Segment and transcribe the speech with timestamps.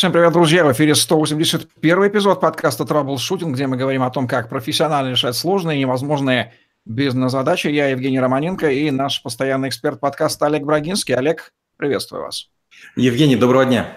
[0.00, 0.64] Всем привет, друзья!
[0.64, 5.76] В эфире 181 эпизод подкаста «Траблшутинг», где мы говорим о том, как профессионально решать сложные
[5.76, 6.54] и невозможные
[6.86, 7.66] бизнес-задачи.
[7.66, 11.14] Я Евгений Романенко и наш постоянный эксперт подкаста Олег Брагинский.
[11.14, 12.48] Олег, приветствую вас.
[12.96, 13.94] Евгений, доброго дня.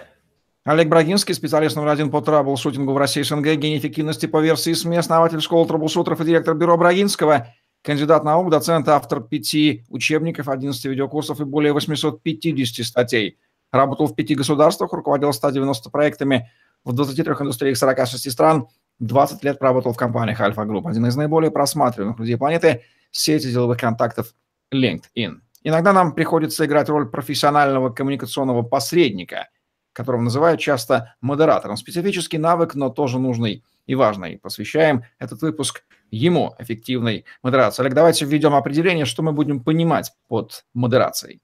[0.66, 4.74] Олег Брагинский, специалист номер один по troubleshooting у в России СНГ, гений эффективности по версии
[4.74, 7.48] СМИ, основатель школы troubleshooter ов и директор бюро Брагинского,
[7.82, 13.38] кандидат наук, доцент, автор пяти учебников, 11 видеокурсов и более 850 статей–
[13.74, 16.52] Работал в пяти государствах, руководил 190 проектами
[16.86, 18.68] в 23 индустриях 46 стран,
[19.00, 20.86] 20 лет проработал в компаниях Альфа Групп.
[20.86, 24.36] Один из наиболее просматриваемых людей планеты– сети деловых контактов
[24.72, 25.40] LinkedIn.
[25.64, 29.50] Иногда нам приходится играть роль профессионального коммуникационного посредника,
[29.92, 31.76] которого называют часто модератором.
[31.76, 34.38] Специфический навык, но тоже нужный и важный.
[34.38, 37.82] Посвящаем этот выпуск ему, эффективной модерации.
[37.82, 41.42] Олег, давайте введем определение, что мы будем понимать под модерацией.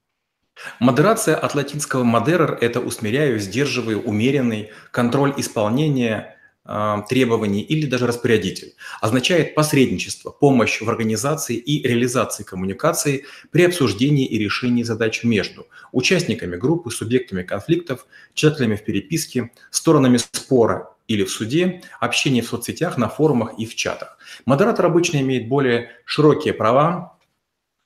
[0.79, 8.73] Модерация от латинского «модерер»– это усмиряю, сдерживаю, умеренный, контроль исполнения э, требований или даже распорядитель.
[9.01, 16.55] Означает посредничество, помощь в организации и реализации коммуникации при обсуждении и решении задач между участниками
[16.55, 23.09] группы, субъектами конфликтов, читателями в переписке, сторонами спора или в суде, общение в соцсетях, на
[23.09, 24.17] форумах и в чатах.
[24.45, 27.18] Модератор обычно имеет более широкие права,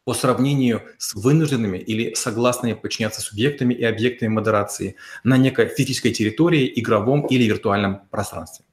[0.06, 6.72] по сравнению с вынужденными или согласными подчиняться субъектами и объектами модерации на некой физической территории,
[6.76, 8.66] игровом или виртуальном пространстве.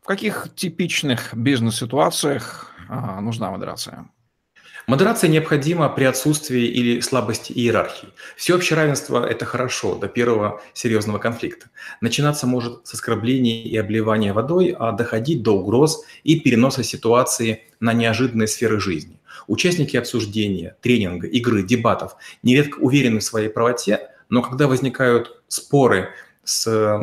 [0.00, 4.08] В каких типичных бизнес-ситуациях а, нужна модерация?
[4.88, 8.08] Модерация необходима при отсутствии или слабости иерархии.
[8.36, 11.66] Всеобщее равенство– это хорошо до первого серьезного конфликта.
[12.00, 17.92] Начинаться может с оскорблений и обливания водой, а доходить до угроз и переноса ситуации на
[17.92, 19.20] неожиданные сферы жизни.
[19.46, 26.08] Участники обсуждения, тренинга, игры, дебатов нередко уверены в своей правоте, но когда возникают споры
[26.44, 26.98] с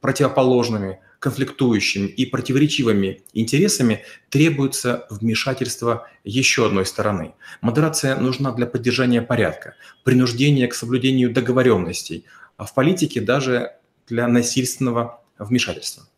[0.00, 7.34] противоположными, конфликтующими и противоречивыми интересами, требуется вмешательство еще одной стороны.
[7.60, 9.74] Модерация нужна для поддержания порядка,
[10.04, 12.24] принуждения к соблюдению договоренностей,
[12.56, 13.72] а в политике даже
[14.06, 16.08] для насильственного вмешательства.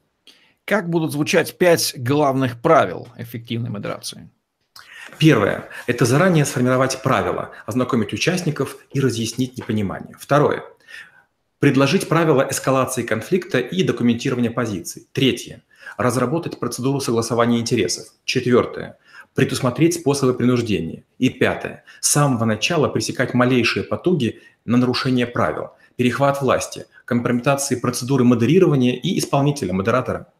[0.64, 4.30] Как будут звучать пять главных правил эффективной модерации?
[5.18, 10.14] Первое– это заранее сформировать правила, ознакомить участников и разъяснить непонимание.
[10.18, 10.62] Второе–
[11.60, 15.06] предложить правила эскалации конфликта и документирования позиций.
[15.12, 15.62] Третье–
[15.96, 18.06] разработать процедуру согласования интересов.
[18.24, 18.98] Четвертое–
[19.34, 21.04] предусмотреть способы принуждения.
[21.18, 28.24] И пятое– с самого начала пресекать малейшие потуги на нарушение правил, перехват власти, компрометации процедуры
[28.24, 30.32] модерирования и исполнителя, модератора.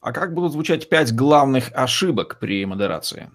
[0.00, 3.30] А как будут звучать пять главных ошибок при модерации?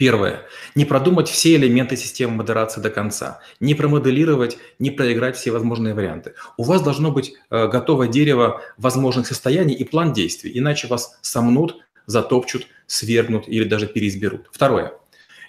[0.00, 0.46] Первое.
[0.74, 3.40] Не продумать все элементы системы модерации до конца.
[3.60, 6.32] Не промоделировать, не проиграть все возможные варианты.
[6.56, 11.84] У вас должно быть э, готовое дерево возможных состояний и план действий, иначе вас сомнут,
[12.06, 14.48] затопчут, свергнут или даже переизберут.
[14.50, 14.94] Второе.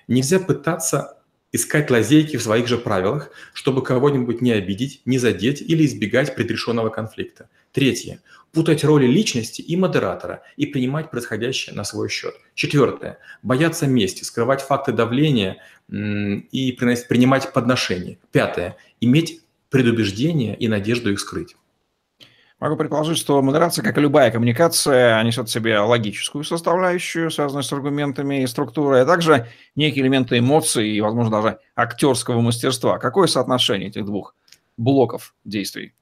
[0.09, 1.21] Нельзя пытаться
[1.51, 6.89] искать лазейки в своих же правилах, чтобы кого-нибудь не обидеть, не задеть или избегать предрешенного
[6.89, 7.50] конфликта.
[7.72, 12.35] Третье путать роли личности и модератора и принимать происходящее на свой счет.
[12.53, 13.19] Четвертое.
[13.41, 15.57] Бояться мести, скрывать факты давления
[15.90, 18.17] и принимать подношения.
[18.31, 18.78] Пятое.
[19.00, 21.56] Иметь предубеждение и надежду их скрыть.
[22.61, 27.73] Могу предположить, что модерация, как и любая коммуникация, несет в себе логическую составляющую, связанную с
[27.73, 32.99] аргументами и структурой, а также некие элементы эмоций и, возможно, даже актерского мастерства.
[32.99, 34.35] Какое соотношение этих двух
[34.77, 35.95] блоков действий?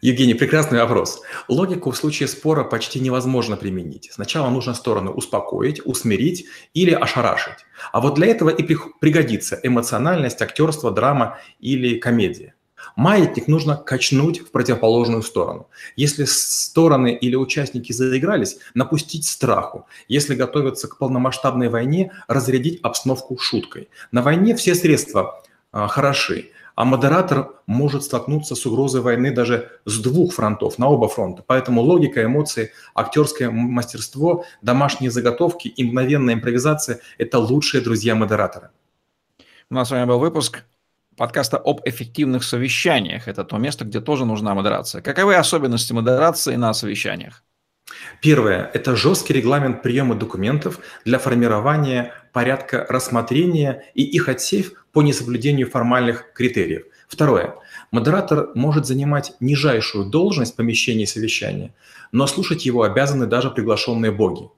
[0.00, 1.22] Евгений, прекрасный вопрос.
[1.48, 4.10] Логику в случае спора почти невозможно применить.
[4.12, 7.66] Сначала нужно сторону успокоить, усмирить или ошарашить.
[7.90, 12.54] А вот для этого и пригодится эмоциональность, актерство, драма или комедия.
[12.96, 15.68] Маятник нужно качнуть в противоположную сторону.
[15.96, 19.86] Если стороны или участники заигрались, напустить страху.
[20.08, 23.88] Если готовятся к полномасштабной войне, разрядить обстановку шуткой.
[24.12, 25.42] На войне все средства
[25.72, 31.08] а, хороши а модератор может столкнуться с угрозой войны даже с двух фронтов, на оба
[31.08, 31.44] фронта.
[31.46, 38.70] Поэтому логика, эмоции, актерское мастерство, домашние заготовки и мгновенная импровизация– это лучшие друзья модератора.
[39.68, 40.64] У нас с вами был выпуск
[41.20, 43.28] подкаста об эффективных совещаниях.
[43.28, 45.02] Это то место, где тоже нужна модерация.
[45.02, 47.44] Каковы особенности модерации на совещаниях?
[48.22, 55.68] Первое– это жесткий регламент приема документов для формирования порядка рассмотрения и их отсев по несоблюдению
[55.68, 56.84] формальных критериев.
[57.06, 57.54] Второе.
[57.90, 61.74] Модератор может занимать нижайшую должность в помещении совещания,
[62.12, 64.48] но слушать его обязаны даже приглашенные боги.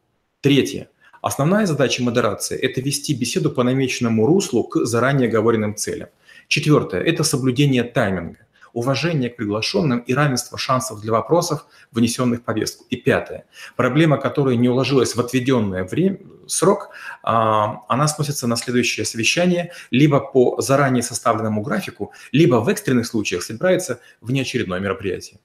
[0.41, 0.87] Третье.
[1.23, 6.09] Основная задача модерации– это вести беседу по намеченному руслу к заранее оговоренным целям.
[6.53, 8.37] Четвертое– это соблюдение тайминга.
[8.75, 12.85] уважение к приглашенным и равенство шансов для вопросов, внесенных в повестку.
[12.91, 13.45] И пятое.
[13.77, 16.91] Проблема, которая не уложилась в отведенное время, срок,
[17.23, 23.43] а, она сносится на следующее совещание либо по заранее составленному графику, либо в экстренных случаях
[23.43, 25.39] собирается внеочередное мероприятие.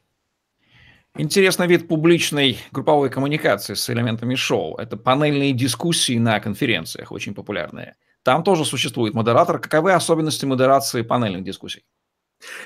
[1.16, 4.76] Интересный вид публичной групповой коммуникации с элементами шоу.
[4.76, 7.96] Это панельные дискуссии на конференциях, очень популярные.
[8.28, 9.58] Там тоже существует модератор.
[9.58, 11.86] Каковы особенности модерации панельных дискуссий?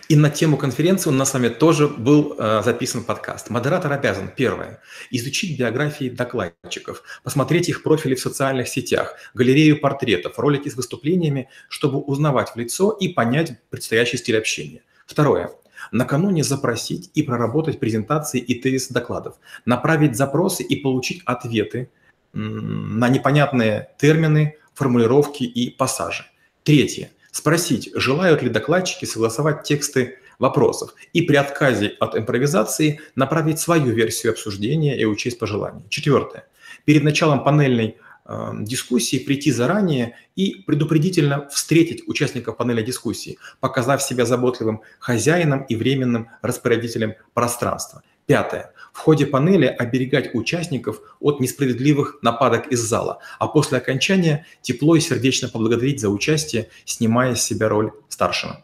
[0.10, 3.52] И на тему конференции у нас с вами тоже был э, записан подкаст.
[3.52, 4.82] Модератор обязан, первое,
[5.12, 12.00] изучить биографии докладчиков, посмотреть их профили в социальных сетях, галерею портретов, ролики с выступлениями, чтобы
[12.00, 14.82] узнавать в лицо и понять предстоящий стиль общения.
[15.06, 15.52] Второе,
[15.92, 19.36] накануне запросить и проработать презентации и тезис докладов,
[19.66, 21.92] направить запросы и получить ответы
[22.34, 26.26] на непонятные термины, формулировки и пассажи.
[26.64, 27.12] Третье.
[27.32, 34.34] Спросить, желают ли докладчики согласовать тексты вопросов и при отказе от импровизации направить свою версию
[34.34, 35.86] обсуждения и учесть пожелания.
[35.88, 36.48] Четвертое.
[36.84, 44.26] Перед началом панельной э, дискуссии прийти заранее и предупредительно встретить участников панельной дискуссии, показав себя
[44.26, 48.02] заботливым хозяином и временным распорядителем пространства.
[48.32, 48.72] Пятое.
[48.94, 55.02] В ходе панели оберегать участников от несправедливых нападок из зала, а после окончания тепло и
[55.02, 58.64] сердечно поблагодарить за участие, снимая с себя роль старшего.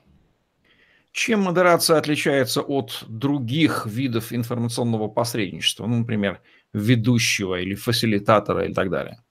[1.11, 6.39] Чем модерация отличается от других видов информационного посредничества, ну, например,
[6.71, 9.21] ведущего или фасилитатора и так далее?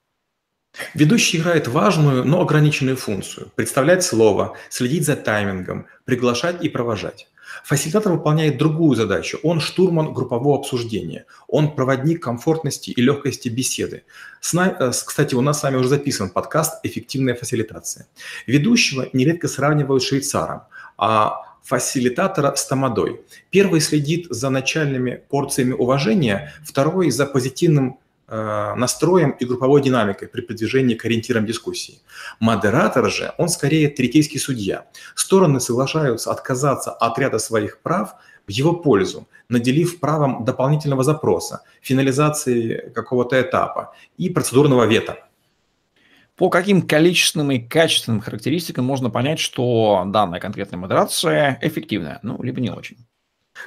[0.93, 7.27] Ведущий играет важную, но ограниченную функцию– представлять слово, следить за таймингом, приглашать и провожать.
[7.63, 9.39] Фасилитатор выполняет другую задачу.
[9.43, 11.25] Он штурман группового обсуждения.
[11.47, 14.03] Он проводник комфортности и легкости беседы.
[14.53, 18.07] Э, кстати, у нас с вами уже записан подкаст «Эффективная фасилитация».
[18.45, 20.61] Ведущего нередко сравнивают с швейцаром,
[20.97, 23.21] а фасилитатора с тамадой.
[23.49, 30.95] Первый следит за начальными порциями уважения, второй за позитивным настроем и групповой динамикой при продвижении
[30.95, 32.01] к ориентирам дискуссии.
[32.39, 34.85] Модератор же, он скорее третейский судья.
[35.15, 38.15] Стороны соглашаются отказаться от ряда своих прав
[38.45, 45.17] в его пользу, наделив правом дополнительного запроса, финализации какого-то этапа и процедурного вето.
[46.35, 52.61] По каким количественным и качественным характеристикам можно понять, что данная конкретная модерация эффективная, ну, либо
[52.61, 52.97] не очень?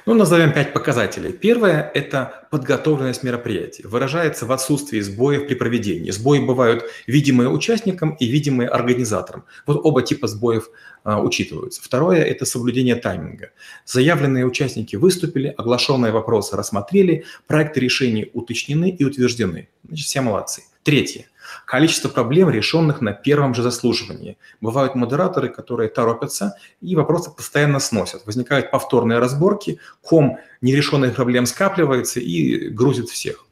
[0.05, 1.31] Ну, назовем пять показателей.
[1.31, 3.87] Первое– это подготовленность мероприятия.
[3.87, 6.11] Выражается в отсутствии сбоев при проведении.
[6.11, 9.45] Сбои бывают видимые участникам и видимые организаторам.
[9.65, 10.69] Вот оба типа сбоев
[11.03, 11.81] а, учитываются.
[11.83, 13.51] Второе– это соблюдение тайминга.
[13.85, 19.69] Заявленные участники выступили, оглашенные вопросы рассмотрели, проекты решений уточнены и утверждены.
[19.87, 20.63] Значит, все молодцы.
[20.83, 21.25] Третье
[21.65, 24.37] Количество проблем, решенных на первом же заслуживании.
[24.61, 28.25] Бывают модераторы, которые торопятся и вопросы постоянно сносят.
[28.25, 33.45] Возникают повторные разборки, ком нерешенных проблем скапливается и грузит всех.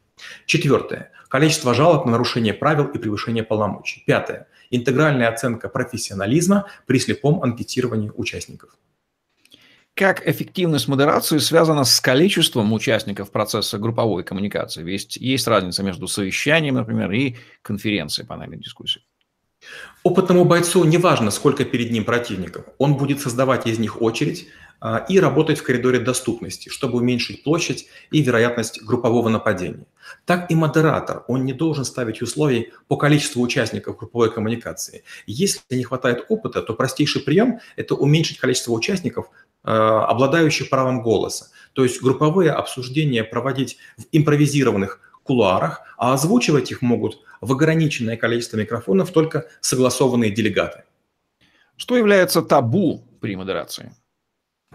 [0.46, 1.10] Четвертое.
[1.28, 4.02] Количество жалоб на нарушение правил и превышение полномочий.
[4.06, 4.48] Пятое.
[4.70, 8.70] Интегральная оценка профессионализма при слепом анкетировании участников.
[10.00, 14.82] Как эффективность модерации связана с количеством участников процесса групповой коммуникации?
[14.82, 19.02] Ведь есть разница между совещанием, например, и конференцией панельной дискуссии.
[20.02, 22.64] Опытному бойцу не важно, сколько перед ним противников.
[22.78, 24.48] Он будет создавать из них очередь
[24.80, 29.84] а, и работать в коридоре доступности, чтобы уменьшить площадь и вероятность группового нападения.
[30.24, 35.04] Так и модератор, он не должен ставить условий по количеству участников групповой коммуникации.
[35.26, 39.26] Если не хватает опыта, то простейший прием– это уменьшить количество участников
[39.62, 41.50] Э, обладающих правом голоса.
[41.74, 48.56] То есть групповые обсуждения проводить в импровизированных кулуарах, а озвучивать их могут в ограниченное количество
[48.56, 50.82] микрофонов только согласованные делегаты.
[51.76, 53.92] Что является табу при модерации?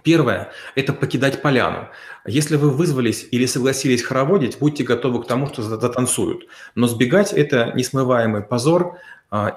[0.03, 1.89] Первое– это покидать поляну.
[2.25, 6.45] Если вы вызвались или согласились хороводить, будьте готовы к тому, что затанцуют.
[6.73, 8.97] Но сбегать– это несмываемый позор,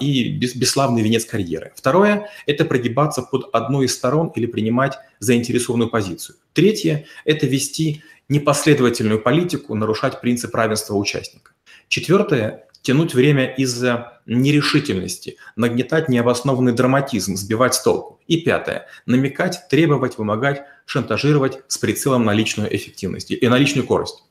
[0.00, 1.72] и бесславный венец карьеры.
[1.76, 6.36] Второе– это прогибаться под одну из сторон или принимать заинтересованную позицию.
[6.52, 11.52] Третье– это вести непоследовательную политику, нарушать принцип равенства участника.
[11.88, 18.20] Четвертое– тянуть время из-за нерешительности, нагнетать необоснованный драматизм, сбивать с толку.
[18.26, 24.24] И пятое– намекать, требовать, вымогать, шантажировать с прицелом на личную эффективность и на личную скорость.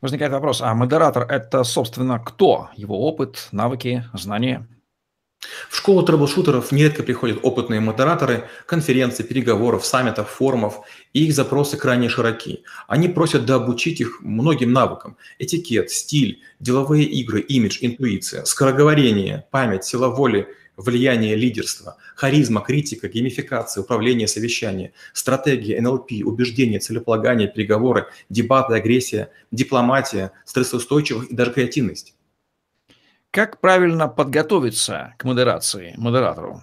[0.00, 2.70] Возникает вопрос, а модератор– это, собственно, кто?
[2.76, 4.66] Его опыт, навыки, знания?
[5.70, 10.80] В школу troubleshooter ов нередко приходят опытные модераторы конференций, переговоров, саммитов, форумов,
[11.12, 12.64] и их запросы крайне широки.
[12.86, 15.16] Они просят дообучить их многим навыкам.
[15.38, 23.82] Этикет, стиль, деловые игры, имидж, интуиция, скороговорение, память, сила воли, влияние лидерства, харизма, критика, геймификация,
[23.82, 32.14] управление, совещание, стратегия, НЛП, убеждение, целеполагание, переговоры, дебаты, агрессия, дипломатия, стрессоустойчивость и даже креативность.
[33.30, 36.62] Как правильно подготовиться к модерации, модератору?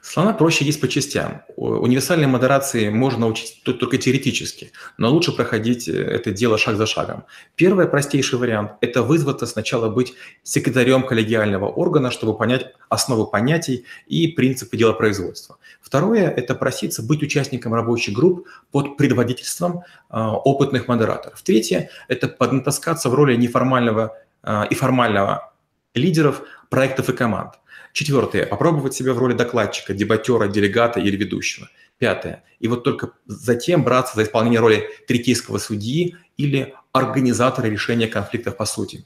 [0.00, 1.42] Слона проще есть по частям.
[1.56, 7.24] Универсальной модерации можно научить только теоретически, но лучше проходить э, это дело шаг за шагом.
[7.56, 14.28] Первый простейший вариант– это вызваться сначала быть секретарем коллегиального органа, чтобы понять основы понятий и
[14.28, 15.58] принципы делопроизводства.
[15.80, 21.42] Второе– это проситься быть участником рабочих групп под предводительством э, опытных модераторов.
[21.42, 25.52] Третье– это поднатаскаться в роли неформального э, и формального
[25.94, 27.54] лидеров проектов и команд–
[27.92, 28.46] Четвертое.
[28.46, 31.68] Попробовать себя в роли докладчика, дебатера, делегата или ведущего.
[31.98, 32.44] Пятое.
[32.60, 38.64] И вот только затем браться за исполнение роли третейского судьи или организатора решения конфликтов по
[38.66, 39.04] сути.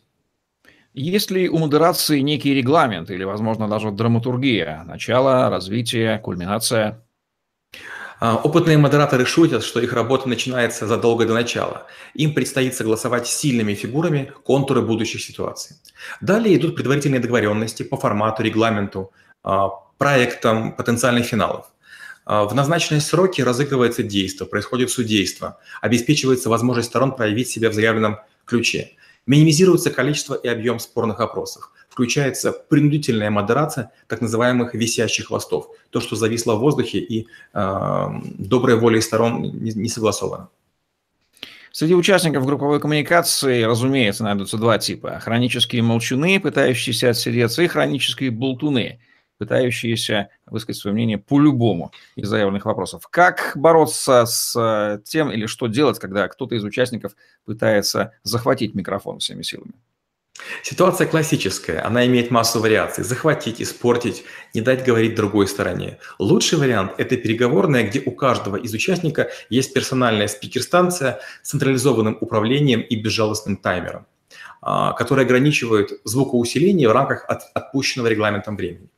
[0.94, 4.84] Есть ли у модерации некий регламент или, возможно, даже драматургия?
[4.84, 7.02] Начало, развитие, кульминация?
[8.24, 11.88] А, опытные модераторы шутят, что их работа начинается задолго до начала.
[12.14, 15.74] Им предстоит согласовать с сильными фигурами контуры будущих ситуаций.
[16.20, 19.10] Далее идут предварительные договоренности по формату, регламенту,
[19.42, 21.66] а, проектам потенциальных финалов.
[22.24, 28.20] А, в назначенные сроки разыгрывается действие, происходит судейство, обеспечивается возможность сторон проявить себя в заявленном
[28.44, 28.92] ключе.
[29.26, 35.68] Минимизируется количество и объем спорных опросов включается принудительная модерация так называемых висящих хвостов.
[35.90, 38.06] То, что зависло в воздухе и э,
[38.38, 40.48] доброй волей сторон не, не согласовано.
[41.70, 45.20] Среди участников групповой коммуникации, разумеется, найдутся два типа.
[45.20, 49.00] Хронические молчуны, пытающиеся отсидеться, и хронические болтуны,
[49.36, 53.06] пытающиеся высказать свое мнение по-любому из заявленных вопросов.
[53.10, 57.12] Как бороться с э, тем или что делать, когда кто-то из участников
[57.44, 59.74] пытается захватить микрофон всеми силами?
[60.62, 63.04] Ситуация классическая, она имеет массу вариаций.
[63.04, 64.24] Захватить, испортить,
[64.54, 65.98] не дать говорить другой стороне.
[66.18, 72.80] Лучший вариант– это переговорная, где у каждого из участника есть персональная спикер-станция с централизованным управлением
[72.80, 74.06] и безжалостным таймером,
[74.62, 78.88] а, который ограничивает звукоусиление в рамках от, отпущенного регламентом времени.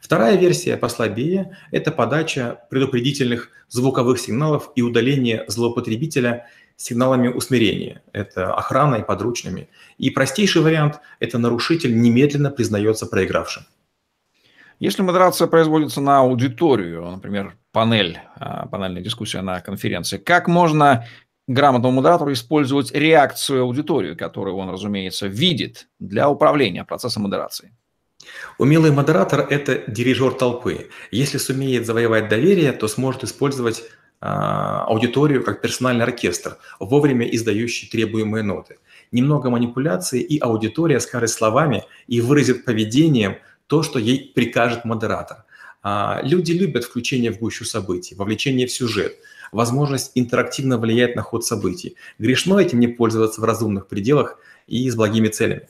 [0.00, 6.46] Вторая версия послабее– это подача предупредительных звуковых сигналов и удаление злоупотребителя
[6.78, 8.02] сигналами усмирения.
[8.12, 9.68] Это охрана и подручными.
[9.98, 13.64] И простейший вариант– это нарушитель немедленно признается проигравшим.
[14.78, 21.04] Если модерация производится на аудиторию, например, панель, а, панельная дискуссия на конференции, как можно
[21.48, 27.74] грамотному модератору использовать реакцию аудитории, которую он, разумеется, видит для управления процессом модерации?
[28.56, 30.90] Умелый модератор– это дирижер толпы.
[31.10, 33.82] Если сумеет завоевать доверие, то сможет использовать
[34.20, 38.78] аудиторию как персональный оркестр, вовремя издающий требуемые ноты.
[39.12, 45.44] Немного манипуляции, и аудитория скажет словами и выразит поведением то, что ей прикажет модератор.
[45.82, 49.16] А, люди любят включение в гущу событий, вовлечение в сюжет,
[49.52, 51.96] возможность интерактивно влиять на ход событий.
[52.18, 55.68] Грешно этим не пользоваться в разумных пределах и с благими целями.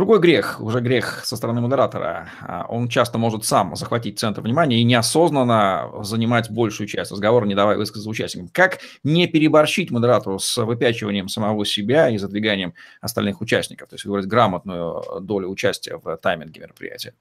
[0.00, 2.30] Другой грех, уже грех со стороны модератора.
[2.40, 7.54] А, он часто может сам захватить центр внимания и неосознанно занимать большую часть разговора, не
[7.54, 8.48] давая высказаться участникам.
[8.50, 13.90] Как не переборщить модератору с выпячиванием самого себя и задвиганием остальных участников?
[13.90, 17.12] То есть выбрать грамотную долю участия в тайминге мероприятия.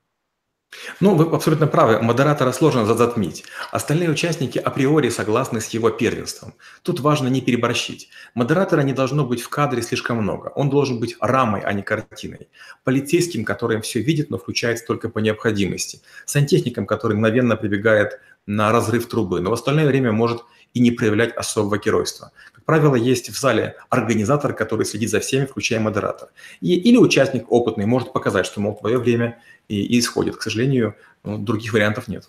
[0.99, 2.01] Ну, вы абсолютно правы.
[2.01, 3.43] Модератора сложно затмить.
[3.71, 6.53] Остальные участники априори согласны с его первенством.
[6.83, 8.09] Тут важно не переборщить.
[8.35, 10.49] Модератора не должно быть в кадре слишком много.
[10.55, 12.49] Он должен быть рамой, а не картиной.
[12.83, 16.01] Полицейским, который все видит, но включается только по необходимости.
[16.25, 18.19] Сантехником, который мгновенно прибегает
[18.49, 22.31] на разрыв трубы, но в остальное время может и не проявлять особого геройства.
[22.51, 26.31] Как правило, есть в зале организатор, который следит за всеми, включая модератора.
[26.59, 30.35] И, или участник опытный может показать, что, мол, твое время и, и исходит.
[30.35, 32.27] К сожалению, ну, других вариантов нет.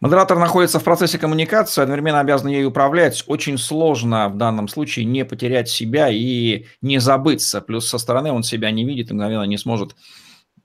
[0.00, 3.24] Модератор находится в процессе коммуникации, одновременно обязан ей управлять.
[3.28, 7.62] Очень сложно в данном случае не потерять себя и не забыться.
[7.62, 9.94] Плюс со стороны он себя не видит и мгновенно не сможет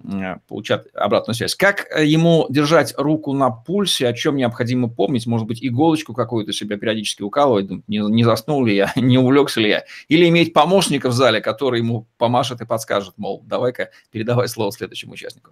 [0.04, 1.56] Э, получать обратную связь.
[1.56, 5.26] Как э, ему держать руку на пульсе, о чем необходимо помнить?
[5.26, 9.70] Может быть, иголочку какую-то себя периодически укалывать, не, не заснул ли я, не увлекся ли
[9.70, 9.86] я?
[10.08, 15.14] Или иметь помощника в зале, который ему помашет и подскажет, мол, давай-ка передавай слово следующему
[15.14, 15.52] участнику.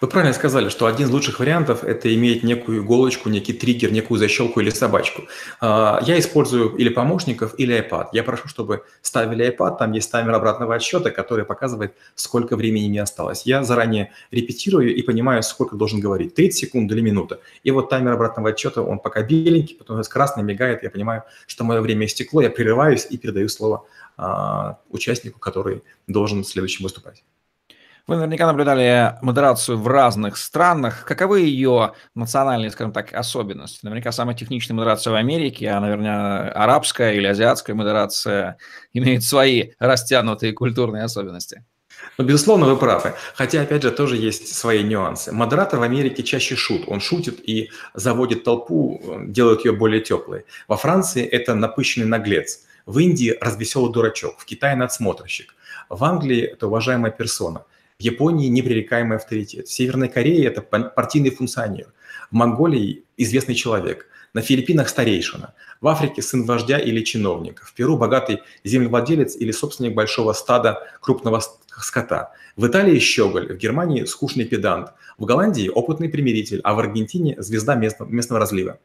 [0.00, 4.18] Вы правильно сказали, что один из лучших вариантов– это иметь некую иголочку, некий триггер, некую
[4.18, 5.22] защелку или собачку.
[5.60, 8.08] А, я использую или помощников, или iPad.
[8.12, 13.02] Я прошу, чтобы ставили iPad, там есть таймер обратного отсчета, который показывает, сколько времени мне
[13.02, 13.42] осталось.
[13.46, 17.40] Я заранее репетирую и понимаю, сколько должен говорить, 30 секунд или минута.
[17.62, 21.80] И вот таймер обратного отсчета, он пока беленький, потом красный мигает, я понимаю, что мое
[21.80, 27.22] время истекло, я прерываюсь и передаю слово а, участнику, который должен следующим выступать.
[28.06, 31.04] Вы наверняка наблюдали модерацию в разных странах.
[31.04, 33.80] Каковы ее национальные, скажем так, особенности?
[33.82, 38.58] Наверняка самая техничная модерация в Америке, а, наверное, арабская или азиатская модерация
[38.92, 41.64] имеет свои растянутые культурные особенности.
[42.16, 43.14] Ну, безусловно, вы правы.
[43.34, 45.32] Хотя, опять же, тоже есть свои нюансы.
[45.32, 46.84] Модератор в Америке чаще шут.
[46.86, 50.44] Он шутит и заводит толпу, делает ее более теплой.
[50.68, 52.60] Во Франции это напыщенный наглец.
[52.84, 54.38] В Индии развеселый дурачок.
[54.38, 55.56] В Китае надсмотрщик.
[55.88, 57.64] В Англии это уважаемая персона–
[57.98, 59.68] в Японии непререкаемый авторитет.
[59.68, 61.92] В Северной Корее это партийный функционер.
[62.30, 64.08] В Монголии известный человек.
[64.34, 65.54] На Филиппинах старейшина.
[65.80, 67.64] В Африке сын вождя или чиновника.
[67.64, 71.40] В Перу богатый землевладелец или собственник большого стада крупного
[71.78, 72.32] скота.
[72.54, 74.92] В Италии щеголь, в Германии скучный педант.
[75.16, 78.78] В Голландии опытный примиритель, а в Аргентине звезда местного, местного разлива.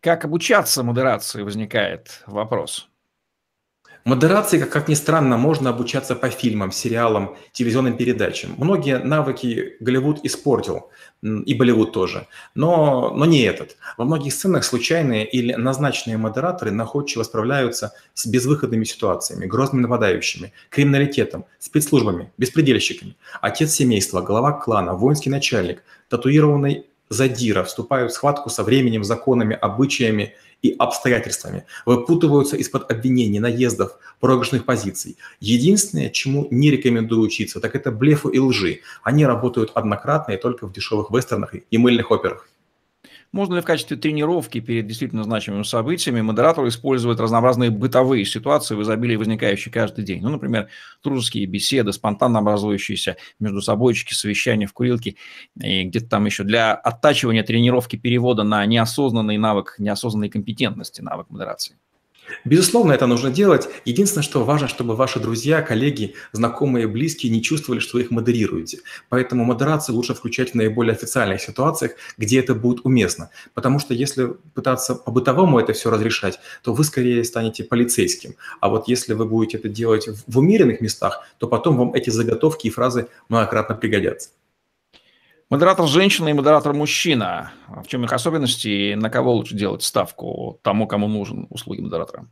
[0.00, 2.88] Как обучаться модерации, возникает вопрос.
[4.08, 8.54] Модерации, как, ни странно, можно обучаться по фильмам, сериалам, телевизионным передачам.
[8.56, 10.88] Многие навыки Голливуд испортил,
[11.22, 13.76] и Болливуд тоже, но, но не этот.
[13.98, 21.44] Во многих сценах случайные или назначенные модераторы находчиво справляются с безвыходными ситуациями, грозными нападающими, криминалитетом,
[21.58, 23.14] спецслужбами, беспредельщиками.
[23.42, 30.34] Отец семейства, глава клана, воинский начальник, татуированный задира вступают в схватку со временем, законами, обычаями
[30.62, 35.16] и обстоятельствами, выпутываются из-под обвинений, наездов, проигрышных позиций.
[35.40, 38.80] Единственное, чему не рекомендую учиться, так это блефу и лжи.
[39.02, 42.48] Они работают однократно и только в дешевых вестернах и мыльных операх.
[43.30, 48.82] Можно ли в качестве тренировки перед действительно значимыми событиями модератор использовать разнообразные бытовые ситуации в
[48.82, 50.22] изобилии, возникающие каждый день?
[50.22, 50.68] Ну, например,
[51.04, 55.16] дружеские беседы, спонтанно образующиеся между собойчики, совещания в курилке
[55.60, 61.76] и где-то там еще для оттачивания тренировки перевода на неосознанный навык, неосознанной компетентности навык модерации.
[62.44, 63.68] Безусловно, это нужно делать.
[63.84, 68.80] Единственное, что важно, чтобы ваши друзья, коллеги, знакомые, близкие не чувствовали, что вы их модерируете.
[69.08, 73.30] Поэтому модерацию лучше включать в наиболее официальных ситуациях, где это будет уместно.
[73.54, 78.34] Потому что если пытаться по-бытовому это все разрешать, то вы скорее станете полицейским.
[78.60, 82.66] А вот если вы будете это делать в умеренных местах, то потом вам эти заготовки
[82.66, 84.30] и фразы многократно пригодятся.
[85.50, 87.52] Модератор женщина и модератор мужчина.
[87.68, 92.28] В чем их особенности и на кого лучше делать ставку тому, кому нужен услуги модератора?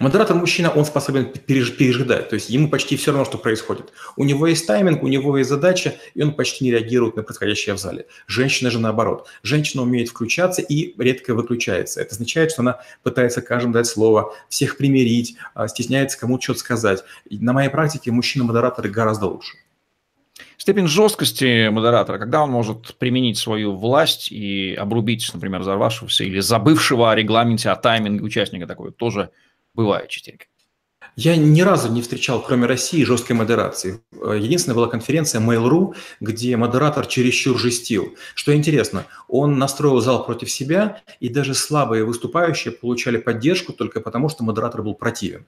[0.00, 3.92] Модератор мужчина, он способен пережидать, то есть ему почти все равно, что происходит.
[4.16, 7.76] У него есть тайминг, у него есть задача, и он почти не реагирует на происходящее
[7.76, 8.06] в зале.
[8.26, 9.28] Женщина же наоборот.
[9.44, 12.00] Женщина умеет включаться и редко выключается.
[12.00, 17.04] Это означает, что она пытается каждому дать слово, всех примирить, а, стесняется кому-то что-то сказать.
[17.30, 19.58] И на моей практике мужчины-модераторы гораздо лучше.
[20.56, 27.10] Степень жесткости модератора, когда он может применить свою власть и обрубить, например, взорвавшегося или забывшего
[27.10, 29.30] о регламенте, о тайминге участника, такое тоже
[29.74, 30.46] бывает частенько.
[31.14, 34.00] Я ни разу не встречал, кроме России, жесткой модерации.
[34.12, 38.16] Единственная была конференция Mail.ru, где модератор чересчур жестил.
[38.34, 44.30] Что интересно, он настроил зал против себя, и даже слабые выступающие получали поддержку только потому,
[44.30, 45.44] что модератор был противен.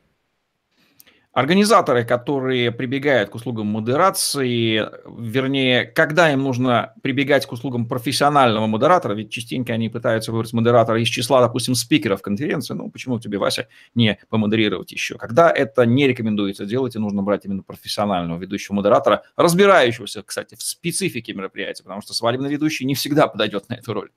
[1.35, 9.15] Организаторы, которые прибегают к услугам модерации, вернее, когда им нужно прибегать к услугам профессионального модератора,
[9.15, 13.67] ведь частенько они пытаются выбрать модератора из числа, допустим, спикеров конференции, ну, почему тебе, Вася,
[13.97, 15.19] не помодерировать еще?
[15.19, 20.63] Когда это не рекомендуется делать, и нужно брать именно профессионального ведущего модератора, разбирающегося, кстати, в
[20.63, 24.11] специфике мероприятия, потому что свадебный ведущий не всегда подойдет на эту роль.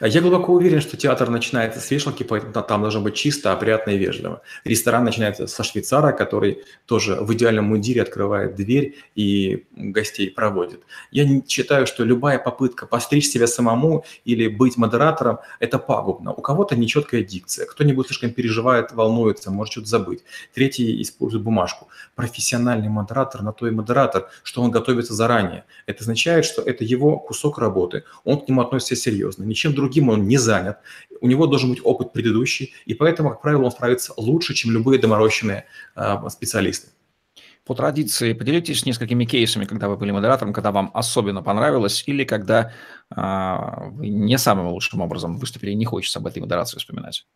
[0.00, 3.98] Я глубоко уверен, что театр начинается с вешалки, поэтому там должно быть чисто, опрятно и
[3.98, 4.42] вежливо.
[4.64, 10.82] Ресторан начинается со швейцара, который тоже в идеальном мундире открывает дверь и гостей проводит.
[11.10, 16.32] Я считаю, что любая попытка постричь себя самому или быть модератором– это пагубно.
[16.32, 20.24] У кого-то нечеткая дикция, кто-нибудь слишком переживает, волнуется, может что-то забыть.
[20.54, 21.88] Третий использует бумажку.
[22.14, 25.64] Профессиональный модератор на то и модератор, что он готовится заранее.
[25.86, 30.08] Это означает, что это его кусок работы, он к нему относится серьезно, ничем чем другим
[30.08, 30.78] он не занят,
[31.20, 34.98] у него должен быть опыт предыдущий, и поэтому, как правило, он справится лучше, чем любые
[34.98, 36.88] доморощенные э, специалисты.
[37.66, 42.72] По традиции поделитесь несколькими кейсами, когда вы были модератором, когда вам особенно понравилось, или когда
[43.14, 47.26] э, вы не самым лучшим образом выступили не хочется об этой модерации вспоминать.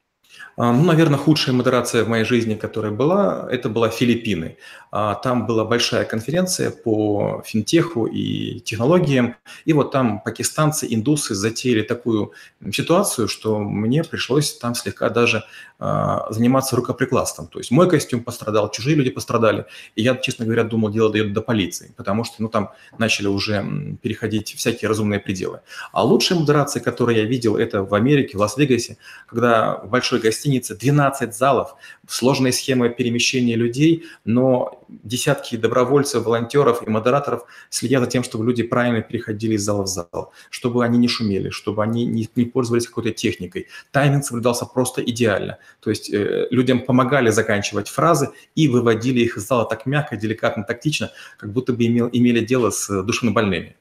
[0.57, 4.57] А, ну, наверное, худшая модерация в моей жизни, которая была, это была Филиппины.
[4.91, 11.83] А, там была большая конференция по финтеху и технологиям, и вот там пакистанцы, индусы затеяли
[11.83, 12.33] такую
[12.73, 15.43] ситуацию, что мне пришлось там слегка даже
[15.81, 17.49] а, заниматься рукоприкладством.
[17.49, 19.67] То есть мой костюм пострадал, чужие люди пострадали,
[19.97, 23.67] и я, честно говоря, думал, дело дойдет до полиции, потому что, ну, там начали уже
[24.01, 25.61] переходить всякие разумные пределы.
[25.93, 31.35] А лучшая модерация, которую я видел, это в Америке, в Лас-Вегасе, когда большой гостиницы, 12
[31.35, 31.75] залов,
[32.09, 38.63] сложные схемы перемещения людей, но десятки добровольцев, волонтеров и модераторов следят за тем, чтобы люди
[38.63, 42.87] правильно переходили из зала в зал, чтобы они не шумели, чтобы они не, не пользовались
[42.87, 43.67] какой-то техникой.
[43.93, 45.59] Тайминг соблюдался просто идеально.
[45.81, 50.65] То есть э, людям помогали заканчивать фразы и выводили их из зала так мягко, деликатно,
[50.65, 53.77] тактично, как будто бы имел, имели дело с душевнобольными.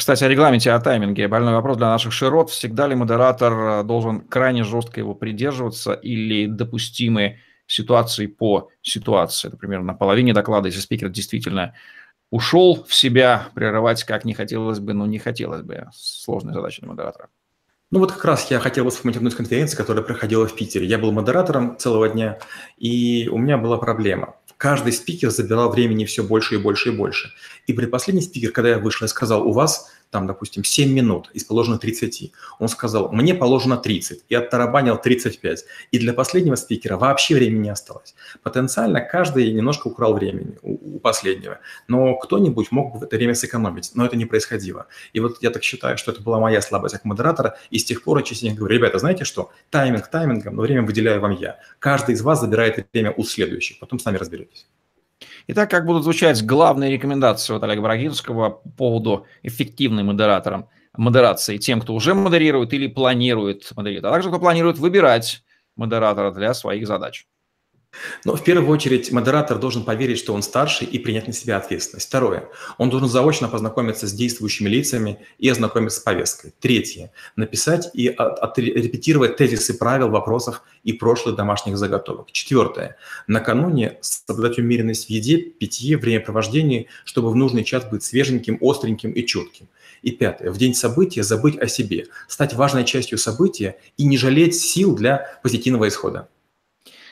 [0.00, 1.28] Кстати, о регламенте, о тайминге.
[1.28, 2.48] Больной вопрос для наших широт.
[2.48, 9.50] Всегда ли модератор э, должен крайне жестко его придерживаться или допустимы ситуации по ситуации?
[9.50, 11.74] Например, на половине доклада, если спикер действительно
[12.30, 15.88] ушел в себя, прерывать как не хотелось бы, но не хотелось бы.
[15.92, 17.28] Сложная задача для модератора.
[17.90, 20.86] Ну вот как раз я хотел вспомнить одну из конференций, которая проходила в Питере.
[20.86, 22.38] Я был модератором целого дня,
[22.78, 27.32] и у меня была проблема каждый спикер забирал времени все больше и больше и больше.
[27.66, 31.44] И предпоследний спикер, когда я вышел и сказал, у вас там, допустим, 7 минут из
[31.44, 32.32] положенных 30.
[32.58, 35.64] Он сказал, мне положено 30, и оттарабанил 35.
[35.92, 38.14] И для последнего спикера вообще времени не осталось.
[38.42, 41.60] Потенциально каждый немножко украл времени у, последнего.
[41.88, 44.86] Но кто-нибудь мог бы это время сэкономить, но это не происходило.
[45.12, 48.02] И вот я так считаю, что это была моя слабость как модератора, и с тех
[48.02, 51.58] пор я частенько говорю, ребята, знаете что, тайминг таймингом, но время выделяю вам я.
[51.78, 54.66] Каждый из вас забирает время у следующих, потом сами разберетесь.
[55.48, 61.80] Итак, как будут звучать главные рекомендации от Олега Брагинского по поводу эффективной модератором, модерации тем,
[61.80, 65.42] кто уже модерирует или планирует модерировать, а также кто планирует выбирать
[65.76, 67.26] модератора для своих задач.
[68.24, 72.08] Но в первую очередь модератор должен поверить, что он старший и принять на себя ответственность.
[72.08, 72.48] Второе.
[72.78, 76.52] Он должен заочно познакомиться с действующими лицами и ознакомиться с повесткой.
[76.60, 77.12] Третье.
[77.36, 82.32] Написать и репетировать тезисы правил, вопросов и прошлых домашних заготовок.
[82.32, 82.96] Четвертое.
[83.26, 89.24] Накануне соблюдать умеренность в еде, питье, времяпровождении, чтобы в нужный час быть свеженьким, остреньким и
[89.24, 89.68] чутким.
[90.02, 90.50] И пятое.
[90.50, 95.38] В день события забыть о себе, стать важной частью события и не жалеть сил для
[95.42, 96.28] позитивного исхода.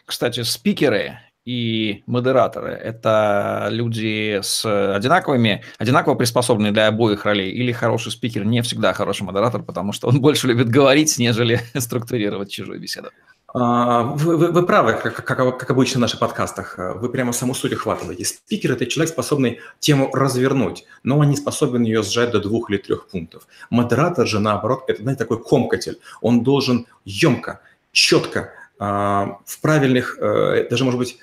[0.08, 8.10] Кстати, спикеры и модераторы– это люди с одинаковыми, одинаково приспособленные для обоих ролей, или хороший
[8.10, 13.10] спикер не всегда хороший модератор, потому что он больше любит говорить, нежели структурировать чужую беседу?
[13.52, 16.78] А, вы, вы, вы правы, как, как, как обычно в наших подкастах.
[16.78, 18.24] Вы прямо саму суть ухватываете.
[18.24, 22.78] Спикер– это человек, способный тему развернуть, но он не способен ее сжать до двух или
[22.78, 23.46] трех пунктов.
[23.68, 25.98] Модератор же, наоборот, это знаете, такой комкатель.
[26.22, 27.60] Он должен емко,
[27.92, 31.18] четко в правильных, э, даже, может быть,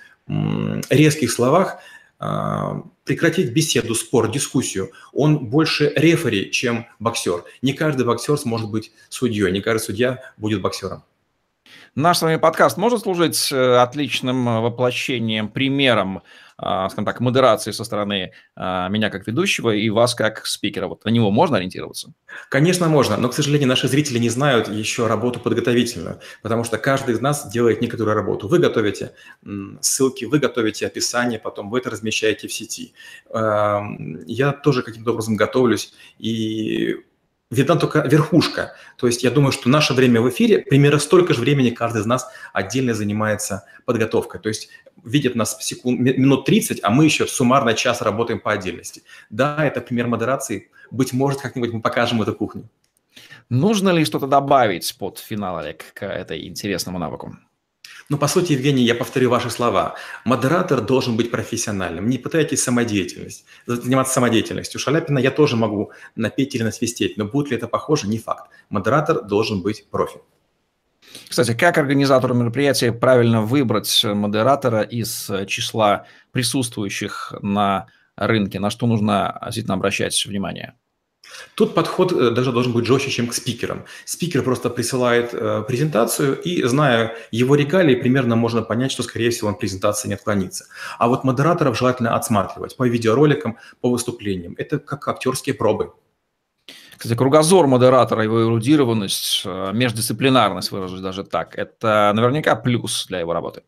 [0.89, 1.78] резких словах
[2.18, 4.91] а, прекратить беседу, спор, дискуссию.
[5.13, 7.44] Он больше рефери, чем боксер.
[7.62, 11.04] Не каждый боксер сможет быть судьей, не каждый судья будет боксером.
[11.94, 16.22] Наш с вами подкаст может служить э, отличным э, воплощением, примером, а,
[16.58, 20.88] скажем так, модерации со стороны а, меня как ведущего и вас как спикера.
[20.88, 22.13] Вот на него можно ориентироваться?
[22.50, 27.15] Конечно, можно, но, к сожалению, наши зрители не знают еще работу подготовительную, потому что каждый
[27.15, 28.48] из нас делает некоторую работу.
[28.48, 29.12] Вы готовите
[29.82, 32.94] ссылки, вы готовите описание, потом вы это размещаете в сети.
[33.34, 36.96] Я тоже каким-то образом готовлюсь, и
[37.56, 38.74] видна только верхушка.
[38.98, 42.06] То есть я думаю, что наше время в эфире, примерно столько же времени каждый из
[42.06, 44.39] нас отдельно занимается подготовкой.
[44.41, 44.70] То есть
[45.04, 49.04] видят нас секунд, минут 30, а мы еще суммарно час работаем по отдельности.
[49.30, 50.70] Да, это пример модерации.
[50.91, 52.70] Быть может, как-нибудь мы покажем эту кухню.
[53.50, 57.38] Нужно ли что-то добавить под финал, Олег, к этой интересному навыку?
[58.10, 59.96] Ну, по сути, Евгений, я повторю ваши слова.
[60.26, 62.08] Модератор должен быть профессиональным.
[62.08, 64.80] Не пытайтесь самодеятельность, заниматься самодеятельностью.
[64.80, 68.52] Шаляпина я тоже могу напеть или насвистеть, но будет ли это похоже, не факт.
[68.70, 70.20] Модератор должен быть профи.
[71.28, 78.60] Кстати, как организатору мероприятия правильно выбрать модератора из числа присутствующих на рынке?
[78.60, 80.76] На что нужно действительно обращать внимание?
[81.56, 83.86] Тут подход э, даже должен быть жестче, чем к спикерам.
[84.06, 89.50] Спикер просто присылает э, презентацию, и, зная его регалии, примерно можно понять, что, скорее всего,
[89.50, 90.66] он презентации не отклонится.
[91.00, 94.56] А вот модераторов желательно отсматривать по видеороликам, по выступлениям.
[94.58, 95.92] Это как актерские пробы.
[96.98, 103.34] Кстати, кругозор модератора, его эрудированность, э, междисциплинарность, выражусь даже так, это наверняка плюс для его
[103.34, 103.64] работы.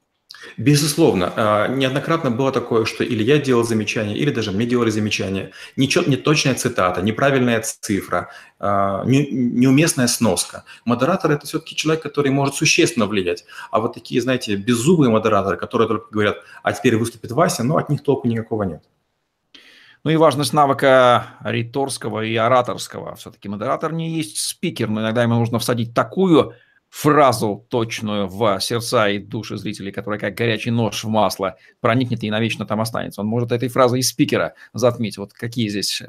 [0.57, 1.33] Безусловно.
[1.35, 5.51] А, неоднократно было такое, что или я делал замечания, или даже мне делали замечания.
[5.75, 10.63] Ничего, не точная цитата, неправильная цифра, а, неуместная сноска.
[10.85, 13.45] Модератор– это все-таки человек, который может существенно влиять.
[13.71, 17.89] А вот такие, знаете, беззубые модераторы, которые только говорят, а теперь выступит Вася, но от
[17.89, 18.83] них толку никакого нет.
[20.03, 23.15] Ну и важность навыка риторского и ораторского.
[23.15, 26.53] Все-таки модератор не есть спикер, но иногда ему нужно всадить такую
[26.89, 32.31] фразу точную в сердца и души зрителей, которая как горячий нож в масло проникнет и
[32.31, 33.21] навечно там останется.
[33.21, 35.17] Он может этой фразой из спикера затмить.
[35.17, 36.01] Вот какие здесь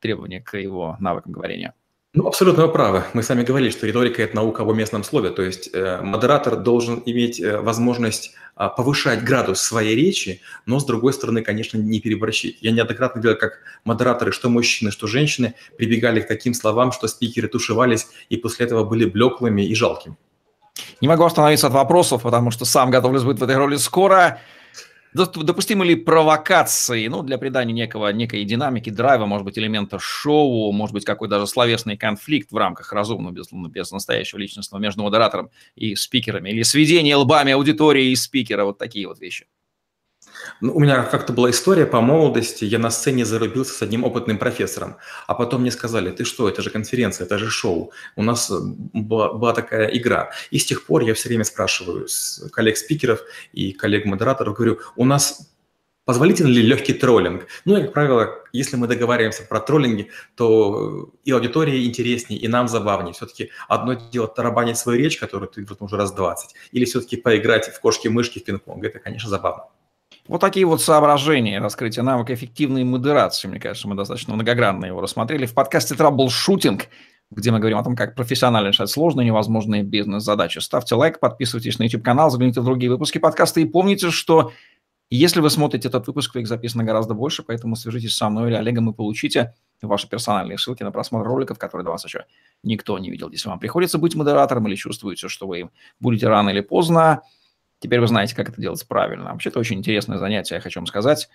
[0.00, 1.74] требования к его навыкам говорения?
[2.16, 3.02] Ну, абсолютно вы правы.
[3.12, 5.30] Мы сами говорили, что риторика– это наука об уместном слове.
[5.30, 10.84] То есть э, модератор должен иметь э, возможность э, повышать градус своей речи, но, с
[10.84, 12.58] другой стороны, конечно, не переборщить.
[12.60, 17.48] Я неоднократно видел, как модераторы, что мужчины, что женщины, прибегали к таким словам, что спикеры
[17.48, 20.16] тушевались и после этого были блеклыми и жалкими.
[21.00, 24.40] Не могу остановиться от вопросов, потому что сам готовлюсь быть в этой роли скоро.
[25.14, 30.92] Допустимы ли провокации, ну, для придания некого, некой динамики, драйва, может быть, элемента шоу, может
[30.92, 35.94] быть, какой даже словесный конфликт в рамках разумного, без, без настоящего личностного между модератором и
[35.94, 39.46] спикерами, или сведение лбами аудитории и спикера, вот такие вот вещи?
[40.60, 42.64] Ну, у меня как-то была история по молодости.
[42.64, 44.96] Я на сцене зарубился с одним опытным профессором.
[45.26, 47.92] А потом мне сказали, ты что, это же конференция, это же шоу.
[48.16, 50.30] У нас э, была, была такая игра.
[50.50, 52.06] И с тех пор я все время спрашиваю
[52.52, 53.20] коллег-спикеров
[53.52, 55.50] и коллег-модераторов, говорю, у нас
[56.04, 57.46] Позволителен ли легкий троллинг?
[57.64, 62.68] Ну, и, как правило, если мы договариваемся про троллинги, то и аудитории интереснее, и нам
[62.68, 63.14] забавнее.
[63.14, 67.80] Все-таки одно дело тарабанить свою речь, которую ты уже раз 20, или все-таки поиграть в
[67.80, 68.84] кошки-мышки в пинг-понг.
[68.84, 69.64] Это, конечно, забавно.
[70.26, 75.44] Вот такие вот соображения, раскрытие навыка эффективной модерации, мне кажется, мы достаточно многогранно его рассмотрели
[75.44, 76.86] в подкасте «Траблшутинг»,
[77.30, 80.60] где мы говорим о том, как профессионально решать сложные невозможные бизнес-задачи.
[80.60, 84.52] Ставьте лайк, подписывайтесь на YouTube-канал, загляните в другие выпуски подкаста и помните, что
[85.10, 88.88] если вы смотрите этот выпуск, их записано гораздо больше, поэтому свяжитесь со мной или Олегом
[88.88, 92.24] и получите ваши персональные ссылки на просмотр роликов, которые до вас еще
[92.62, 93.28] никто не видел.
[93.30, 97.20] Если вам приходится быть модератором или чувствуете, что вы им будете рано или поздно,
[97.84, 99.30] Теперь вы знаете, как это делать правильно.
[99.30, 101.28] Вообще, это очень интересное занятие, я хочу вам сказать.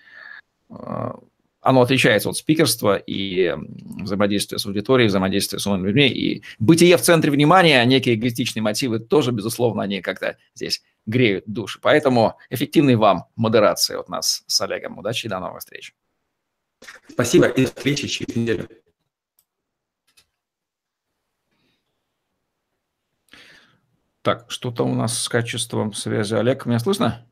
[0.68, 1.12] Э,
[1.60, 3.54] оно отличается от спикерства и
[4.00, 6.08] взаимодействия с аудиторией, взаимодействия с умными людьми.
[6.08, 11.78] И бытие в центре внимания, некие эгоистичные мотивы тоже, безусловно, они как-то здесь греют души.
[11.80, 14.98] Поэтому эффективной вам модерации от нас с Олегом.
[14.98, 15.94] Удачи и до новых встреч.
[17.08, 18.68] Спасибо и до встречи через неделю.
[24.22, 26.34] Так, что-то у нас с качеством связи.
[26.34, 27.26] Олег, меня слышно?